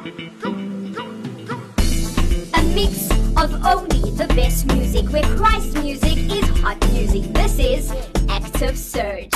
[0.00, 0.02] A
[2.74, 7.24] mix of only the best music, where Christ music is hot music.
[7.34, 7.92] This is
[8.30, 9.28] Active Surge.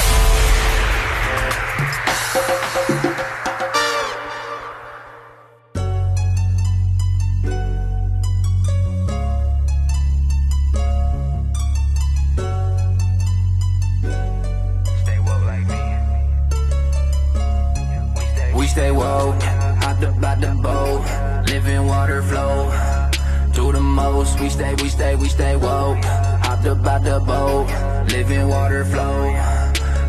[21.54, 22.68] Living water flow.
[23.52, 26.02] Do the most, we stay, we stay, we stay woke.
[26.46, 27.68] Hopped up out the boat,
[28.10, 29.20] living water flow.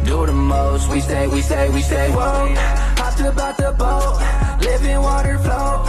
[0.05, 2.57] Do the most, we stay, we stay, we stay woke.
[2.97, 4.15] Hopped up out the boat,
[4.59, 5.85] living water flow.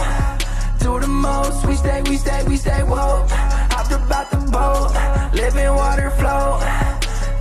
[0.83, 3.27] Do the most, we stay, we stay, we stay woke.
[3.73, 4.89] Hopped up out the boat,
[5.33, 6.61] living water flow.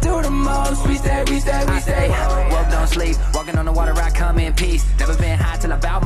[0.01, 2.09] Do the most, we stay, we stay, we stay.
[2.51, 4.87] Woke, don't sleep, walking on the water, I come in peace.
[4.99, 6.01] Never been high till I bow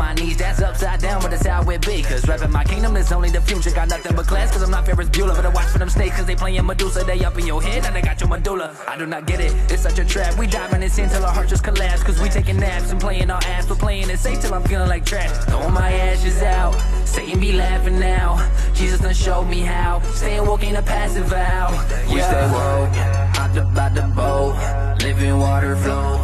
[1.81, 2.03] it be.
[2.03, 3.71] Cause rapping my kingdom is only the future.
[3.71, 5.35] Got nothing but class, cause I'm not Ferris Bueller.
[5.35, 7.05] But I watch for them snakes, cause they playing Medusa.
[7.05, 8.75] They up in your head, and they got your medulla.
[8.89, 10.39] I do not get it, it's such a trap.
[10.39, 12.03] We diving in sin till our hearts just collapse.
[12.03, 13.69] Cause we taking naps and playing our ass.
[13.69, 15.31] We're playing it safe till I'm feeling like trash.
[15.47, 16.75] Throwing my ashes out,
[17.05, 18.39] Satan be laughing now.
[18.75, 20.01] Jesus done showed me how.
[20.15, 21.71] Staying woke ain't a passive vow.
[22.13, 22.95] We stay woke,
[23.37, 26.19] hopped up out the boat, living water flow.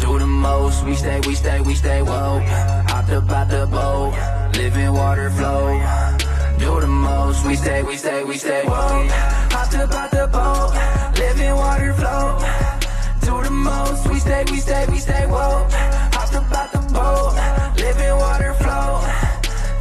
[0.00, 2.42] Do the most, we stay, we stay, we stay woke.
[2.42, 4.12] Hopped up out the boat,
[4.56, 5.78] living water flow.
[6.58, 9.10] Do the most, we stay, we stay, we stay woke.
[9.50, 10.72] Hopped up out the boat,
[11.18, 12.38] living water flow.
[13.20, 15.70] Do the most, we stay, we stay, we stay woke.
[16.14, 17.34] Hopped up out the boat,
[17.76, 19.00] living water flow.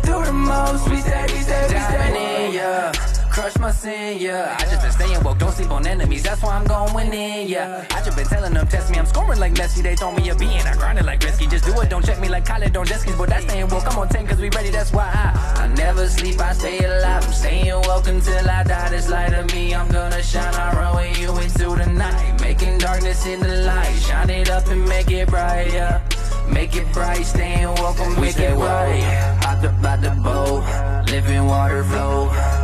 [0.03, 3.10] Do the most, we stay, we stay, we stay in, yeah.
[3.31, 4.57] Crush my sin, yeah.
[4.59, 7.85] I just been staying woke, don't sleep on enemies, that's why I'm going in, yeah.
[7.91, 10.35] I just been telling them, test me, I'm scoring like Messi, they throw me a
[10.35, 11.47] bean, I grind it like risky.
[11.47, 13.89] Just do it, don't check me like college, don't jet skis, but that's staying woke.
[13.89, 17.23] I'm on 10 cause we ready, that's why I, I never sleep, I stay alive.
[17.23, 18.89] I'm staying woke until I die.
[18.89, 22.41] This light of me, I'm gonna shine, I run with you into the night.
[22.41, 26.01] Making darkness in the light, shine it up and make it bright, yeah.
[26.50, 29.01] Make it bright, staying woke, I'm it right.
[29.41, 32.60] Hopped up out the boat, living water flow.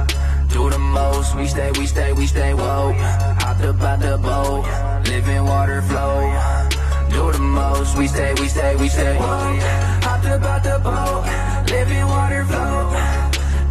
[0.57, 2.95] Do the most, we stay, we stay, we stay woke.
[3.43, 4.65] Hopped up out the boat,
[5.07, 6.33] living water flow.
[7.11, 9.61] Do the most, we stay, we stay, we stay woke.
[10.01, 11.25] Hopped up out the boat,
[11.69, 12.89] living water flow.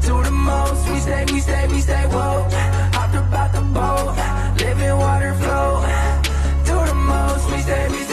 [0.06, 2.52] Do the most, we stay, we stay, we stay woke.
[2.94, 4.14] Hopped up out the boat,
[4.60, 5.82] living water flow.
[6.68, 8.05] Do the most, we stay, we stay,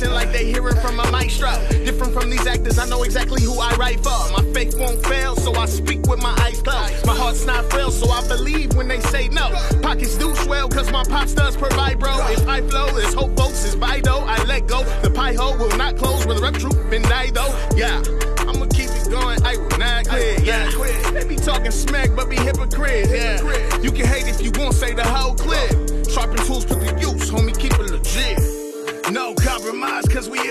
[0.00, 1.50] listen like they hearing from a maestro.
[1.84, 4.18] Different from these actors, I know exactly who I write for.
[4.32, 7.04] My faith won't fail, so I speak with my eyes closed.
[7.04, 9.50] My heart's not frail, so I believe when they say no.
[9.82, 12.14] Pockets do swell, cause my pops does provide, bro.
[12.28, 14.22] If I flow, it's hope, folks, it's Bido.
[14.26, 14.84] I let go.
[15.02, 17.52] The pie hole will not close with rep troop died though.
[17.76, 18.02] Yeah,
[18.48, 20.42] I'ma keep it going, I will not quit.
[20.42, 20.70] Yeah,
[21.12, 23.10] they be talking smack, but be hypocrites.
[23.12, 23.42] Yeah,
[23.80, 25.70] you can hate if you won't say the whole clip.
[26.08, 26.64] Sharpen tools,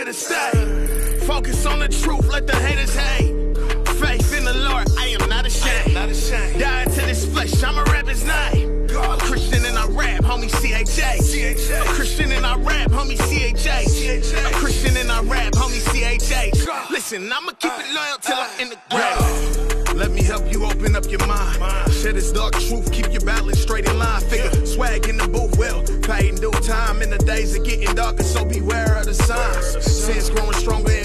[0.09, 1.17] to stay.
[1.27, 3.55] Focus on the truth, let the haters hate.
[3.99, 5.93] Faith in the Lord, I am not ashamed.
[5.93, 6.59] Not ashamed.
[6.59, 8.87] Die to this flesh, I'ma rap his name.
[9.19, 11.93] Christian and I rap, homie CHA.
[11.93, 14.47] Christian and I rap, homie CHA.
[14.47, 16.89] A Christian and I rap, homie CHA.
[16.89, 19.95] Listen, I'ma keep it loyal till I'm in the grave.
[19.95, 21.93] Let me help you open up your mind.
[21.93, 24.21] Share this dark truth, keep your balance straight in line.
[24.21, 27.03] Figure swag in the booth, will pay in due time.
[27.03, 28.88] In the days of getting darker, so beware
[29.25, 29.85] signs.
[29.85, 30.98] Sin's growing stronger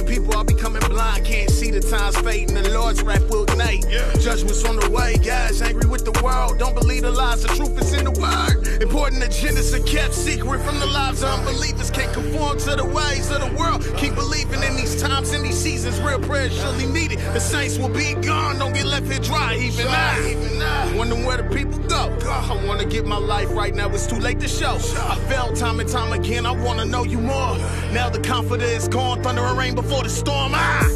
[1.74, 3.84] the times fading, the Lord's wrath will ignite.
[3.90, 4.12] Yeah.
[4.20, 5.60] Judgment's on the way, guys.
[5.60, 6.58] Angry with the world.
[6.58, 8.80] Don't believe the lies, the truth is in the word.
[8.80, 11.90] Important and agendas are kept secret from the lives of unbelievers.
[11.90, 13.84] Can't conform to the ways of the world.
[13.96, 15.98] Keep believing in these times, in these seasons.
[16.00, 17.18] Real prayer is surely needed.
[17.34, 18.58] The saints will be gone.
[18.58, 19.56] Don't get left here dry.
[19.56, 20.94] Even I.
[20.94, 22.16] Wondering where the people go.
[22.22, 23.88] I wanna get my life right now.
[23.88, 24.74] It's too late to show.
[24.74, 26.46] I fell time and time again.
[26.46, 27.58] I wanna know you more.
[27.92, 29.22] Now the confidence is gone.
[29.22, 30.52] Thunder and rain before the storm.
[30.54, 30.88] Ah,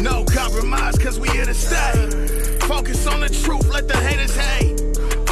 [0.00, 2.08] no compromise, cause we here to stay.
[2.66, 3.68] Focus on the truth.
[3.68, 4.80] Let the haters hate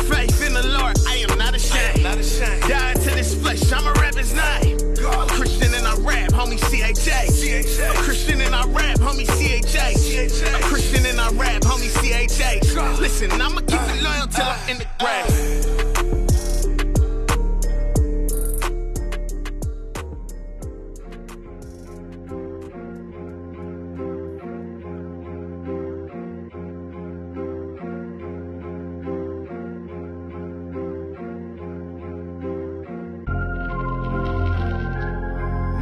[0.09, 2.03] faith in the Lord, I am not ashamed.
[2.03, 2.63] Not ashamed.
[2.63, 4.79] Die to this flesh, I'ma rap his name.
[4.99, 8.03] A Christian and I rap, homie CHA.
[8.03, 10.59] Christian and I rap, homie CHA.
[10.63, 13.01] Christian and I rap, homie CHA.
[13.01, 15.78] Listen, I'ma keep it loyal till I'm in the grave.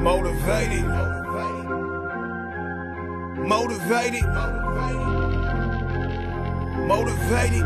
[0.07, 0.85] Motivated.
[3.45, 4.25] Motivated.
[6.87, 7.65] Motivated.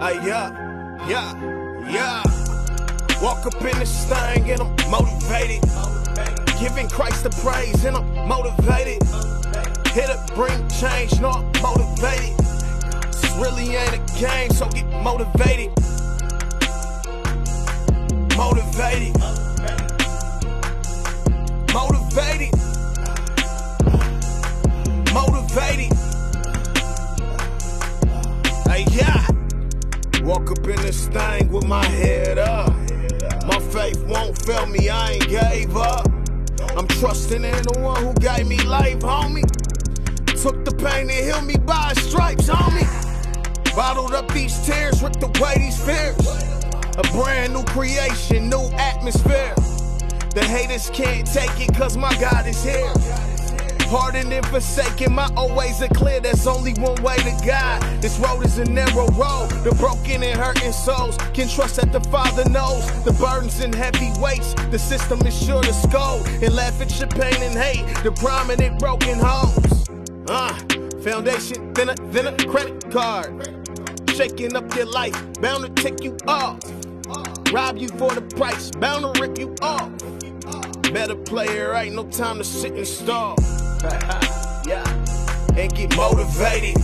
[0.00, 1.34] Ah, yeah, yeah,
[1.90, 2.22] yeah.
[3.20, 5.60] Walk up in this thing and I'm motivated.
[6.60, 9.02] Giving Christ the praise and I'm motivated.
[9.92, 12.38] Hit up, bring change, no, I'm motivated.
[13.10, 15.72] This really ain't a game, so get motivated.
[18.36, 19.43] Motivated.
[22.14, 22.54] Motivated.
[25.12, 25.92] Motivated.
[28.68, 29.26] Hey, yeah.
[30.22, 32.72] Walk up in this thing with my head up.
[33.48, 36.06] My faith won't fail me, I ain't gave up.
[36.76, 39.42] I'm trusting in the one who gave me life, homie.
[40.40, 43.74] Took the pain to heal me by stripes, homie.
[43.74, 46.44] Bottled up these tears, ripped away these fears.
[46.96, 49.56] A brand new creation, new atmosphere.
[50.34, 52.92] The haters can't take it cause my God is here.
[53.88, 56.18] Pardon and forsaken, my old ways are clear.
[56.18, 57.80] There's only one way to God.
[58.02, 59.50] This road is a narrow road.
[59.62, 64.10] The broken and hurting souls can trust that the Father knows the burdens and heavy
[64.20, 64.54] weights.
[64.72, 67.86] The system is sure to scold and laugh at your pain and hate.
[68.02, 69.88] The prominent broken homes.
[70.28, 70.52] Uh,
[71.04, 73.62] foundation a than a credit card.
[74.10, 76.58] Shaking up your life, bound to take you off.
[77.52, 79.92] Rob you for the price, bound to rip you off.
[80.94, 83.34] Better player, ain't no time to sit and stall.
[84.64, 84.86] yeah,
[85.56, 86.76] and get motivated.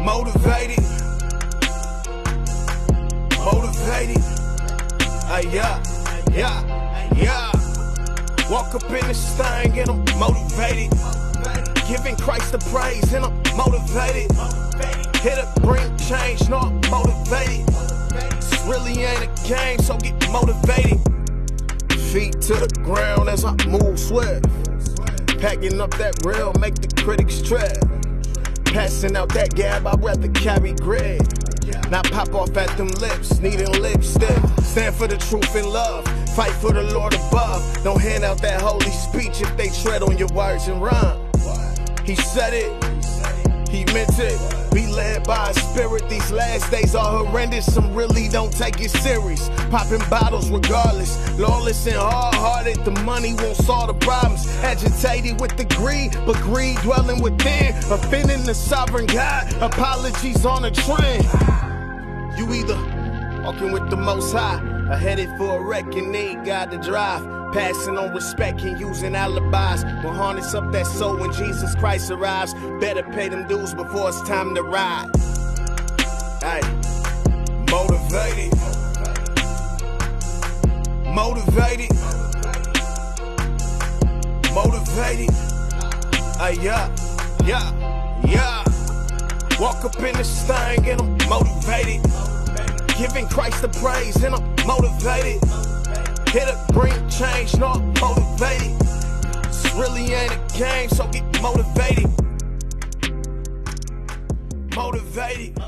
[0.00, 0.78] Motivated.
[3.42, 4.22] Motivated.
[5.26, 5.82] Uh, yeah,
[6.30, 7.50] yeah, yeah.
[8.48, 10.92] Walk up in this thing and I'm motivated.
[11.88, 14.30] Giving Christ the praise and I'm motivated.
[15.22, 17.66] Hit up, bring change, no, I'm motivated.
[18.36, 21.17] This really ain't a game, so get motivated.
[22.12, 24.46] Feet to the ground as I move swift.
[25.38, 27.78] Packing up that rail, make the critics tread.
[28.64, 31.20] Passing out that gab, I'd rather carry grit.
[31.90, 34.38] Not pop off at them lips, needing lipstick.
[34.62, 37.84] Stand for the truth and love, fight for the Lord above.
[37.84, 41.20] Don't hand out that holy speech if they tread on your words and rhyme.
[42.06, 42.72] He said it,
[43.68, 44.57] he meant it.
[44.72, 46.08] Be led by a spirit.
[46.08, 47.72] These last days are horrendous.
[47.72, 49.48] Some really don't take it serious.
[49.70, 51.16] Popping bottles regardless.
[51.38, 52.84] Lawless and hard hearted.
[52.84, 54.46] The money won't solve the problems.
[54.62, 57.74] Agitated with the greed, but greed dwelling within.
[57.90, 59.52] Offending the sovereign God.
[59.62, 61.24] Apologies on a trend.
[62.38, 62.76] You either
[63.42, 64.60] walking with the most high
[64.90, 67.37] or headed for a need God to drive.
[67.52, 69.82] Passing on respect and using alibis.
[70.04, 72.52] Will harness up that soul when Jesus Christ arrives.
[72.78, 75.10] Better pay them dues before it's time to ride.
[76.42, 76.60] Hey,
[77.70, 78.52] motivated.
[81.14, 81.90] Motivated.
[84.54, 85.34] Motivated.
[86.38, 86.94] Hey, yeah,
[87.44, 88.64] yeah, yeah.
[89.58, 92.02] Walk up in this thing and I'm motivated.
[92.96, 95.67] Giving Christ the praise and I'm motivated.
[96.30, 98.78] Hit a bring change, not motivated.
[99.44, 102.10] This really ain't a game, so get motivated.
[104.76, 105.58] Motivated.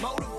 [0.00, 0.37] Motivated.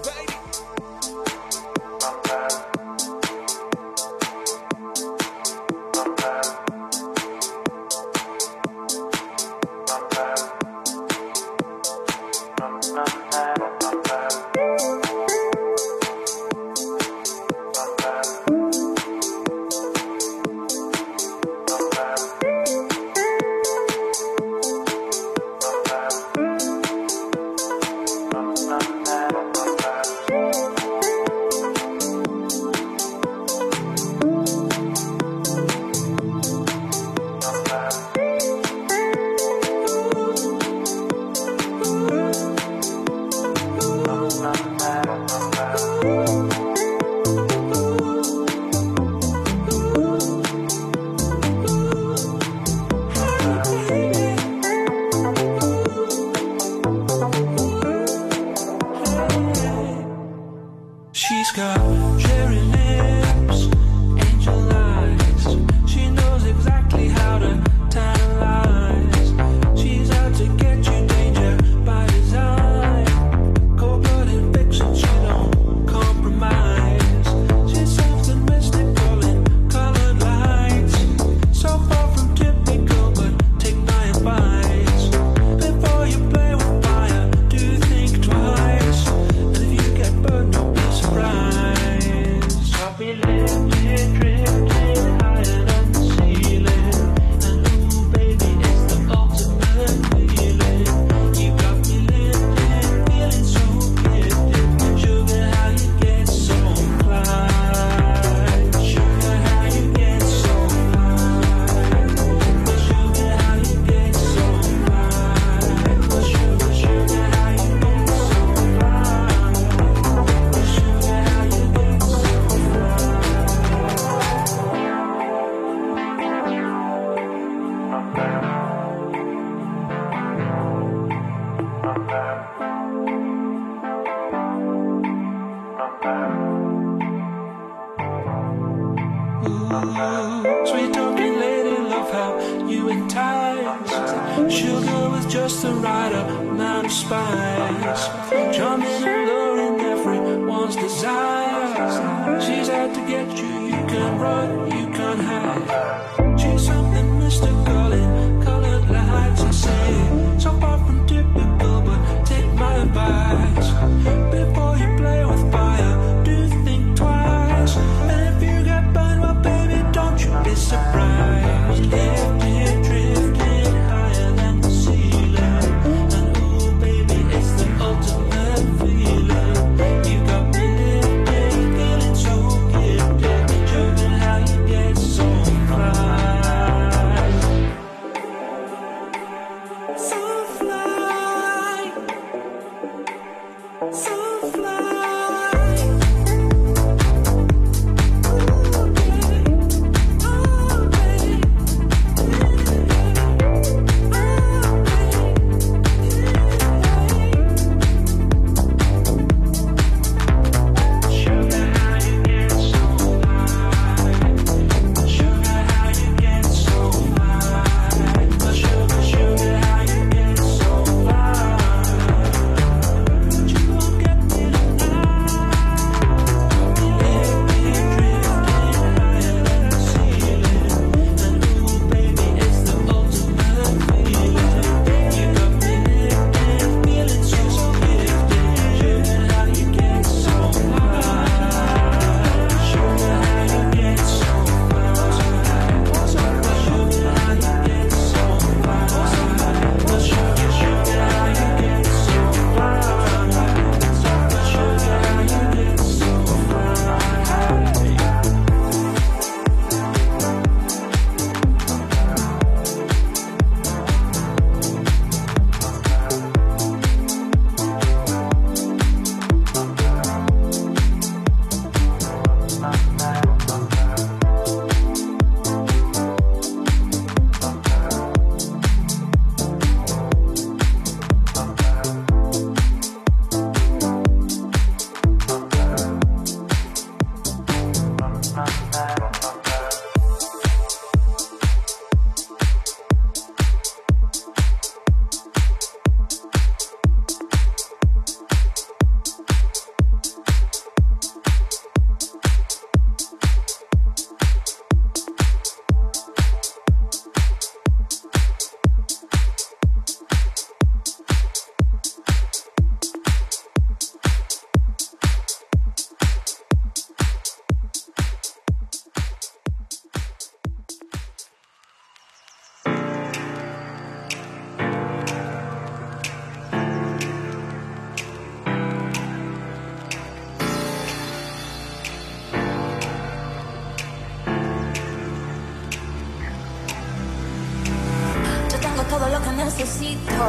[338.99, 340.23] todo lo que necesito.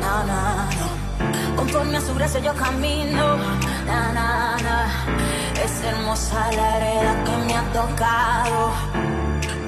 [0.00, 0.40] Na, na,
[0.78, 1.56] na.
[1.56, 3.36] Conforme a su gracia yo camino.
[3.86, 4.78] Na, na, na.
[5.64, 8.72] Es hermosa la hereda que me ha tocado.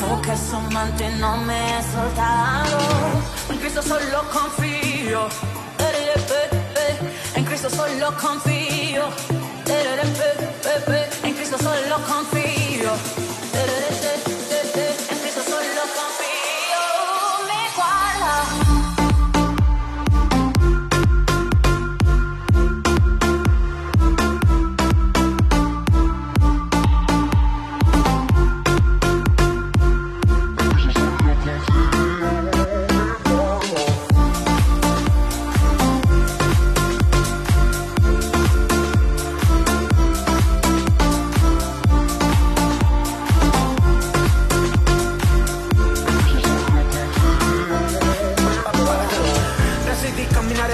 [0.00, 2.78] Porque su manto no me he soltado.
[3.50, 5.28] En Cristo solo confío.
[7.36, 9.04] En Cristo solo confío.
[11.22, 13.29] En Cristo solo confío.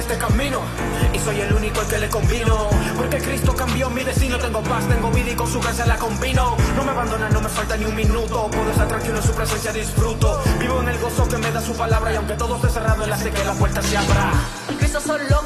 [0.07, 0.61] este camino
[1.13, 2.69] y soy el único al que le combino.
[2.97, 6.57] Porque Cristo cambió mi destino, tengo paz, tengo vida y con su gracia la combino.
[6.77, 9.73] No me abandona, no me falta ni un minuto, puedo estar tranquilo en su presencia,
[9.73, 10.41] disfruto.
[10.61, 13.13] Vivo en el gozo que me da su palabra y aunque todo esté cerrado, él
[13.13, 14.33] hace que la puerta se abra.
[14.79, 15.43] Cristo solo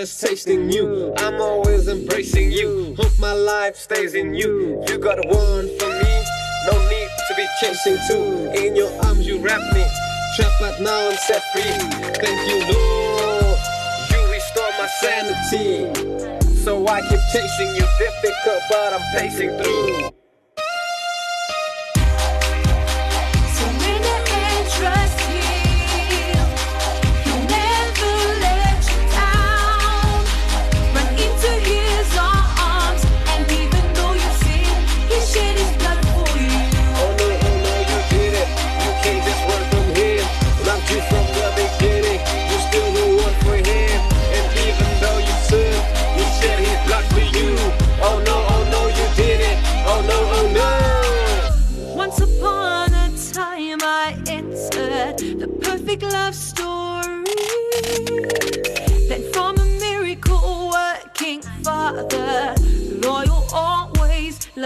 [0.00, 1.12] It's tasting you.
[1.16, 2.94] I'm always embracing you.
[2.96, 4.80] Hope my life stays in you.
[4.86, 6.14] You got one for me.
[6.70, 8.48] No need to be chasing two.
[8.54, 9.84] In your arms, you wrap me.
[10.36, 11.62] Trapped, but now I'm set free.
[12.14, 13.58] Thank you, Lord.
[14.12, 16.54] You restore my sanity.
[16.62, 17.84] So I keep chasing you.
[17.98, 20.07] Difficult, but I'm pacing through.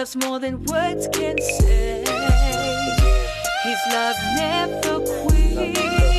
[0.03, 2.01] Loves more than words can say.
[3.63, 6.12] His love never quits.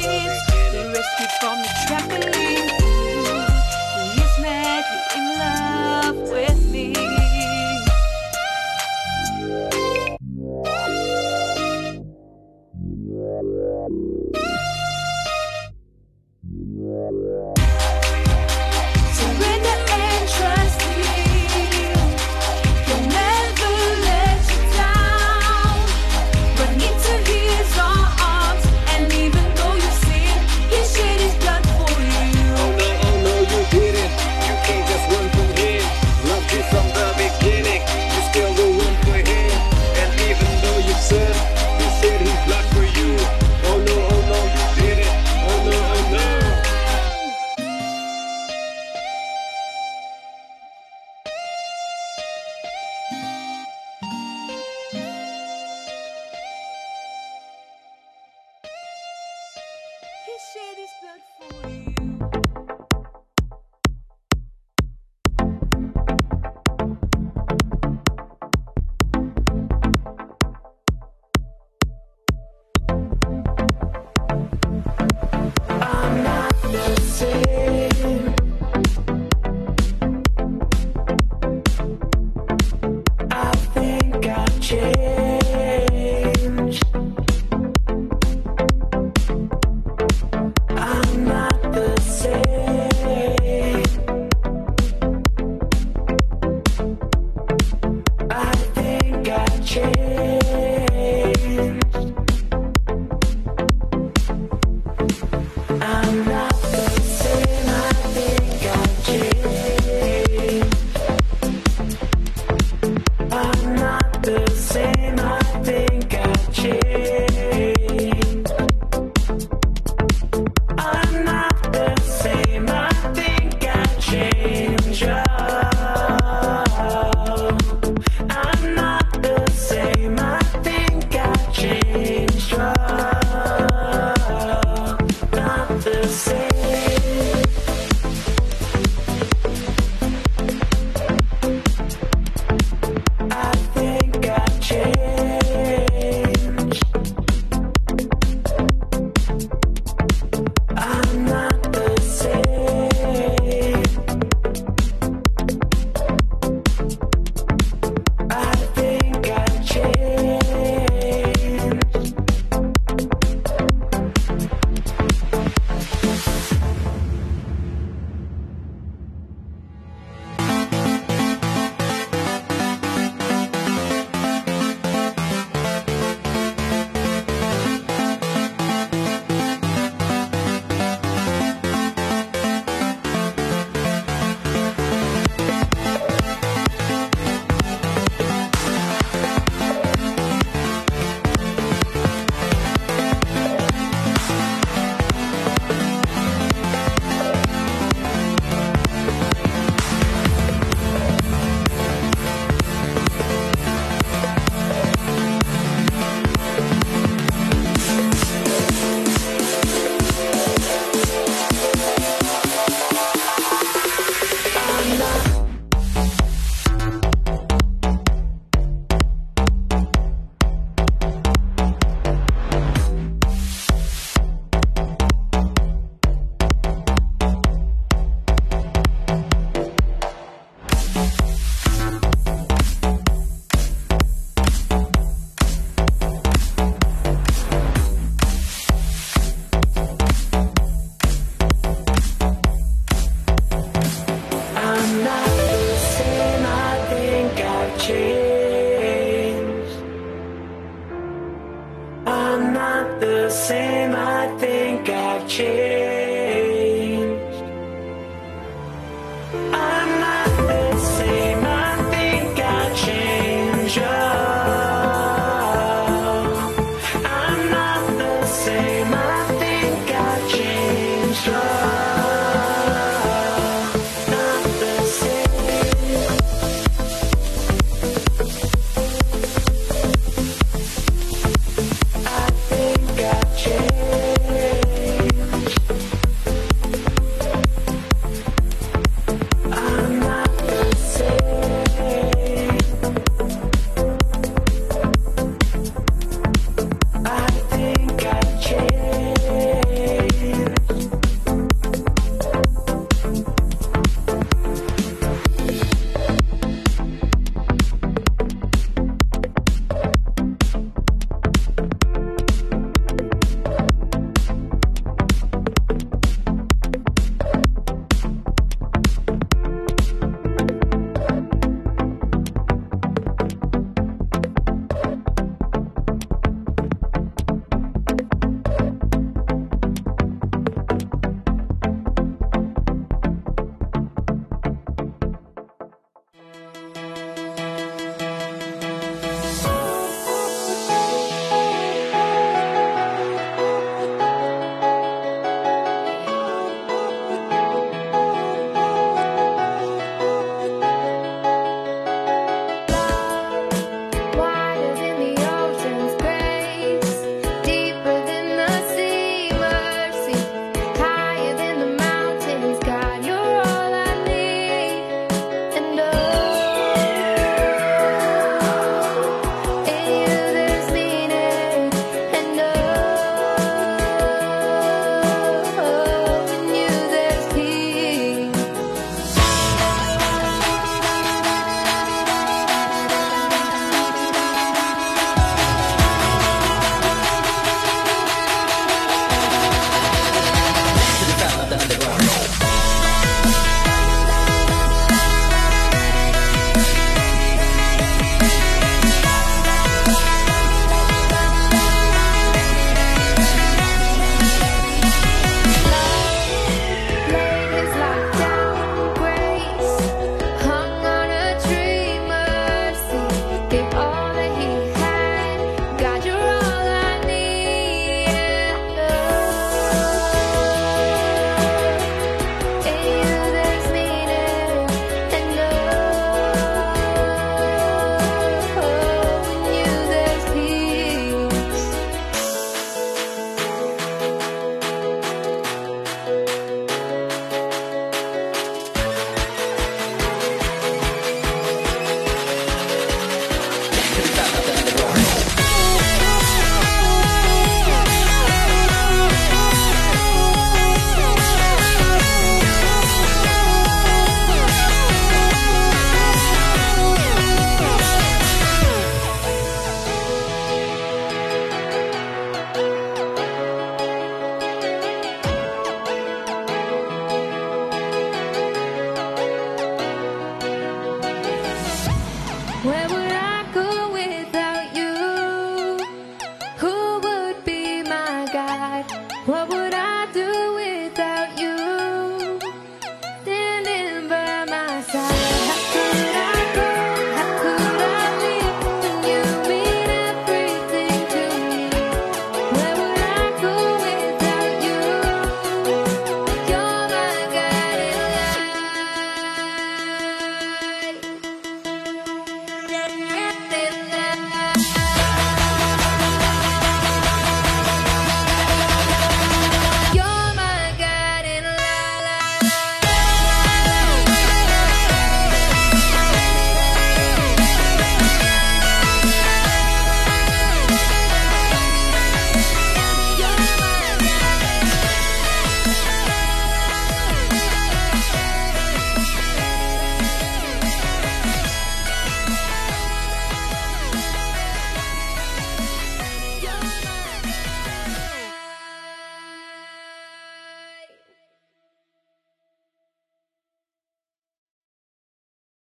[61.52, 61.83] holy.